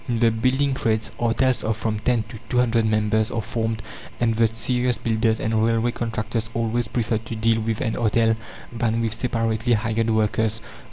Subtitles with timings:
[0.07, 3.83] In the building trades, artels of from 10 to 200 members are formed;
[4.19, 8.35] and the serious builders and railway contractors always prefer to deal with an artel
[8.73, 10.59] than with separately hired workers.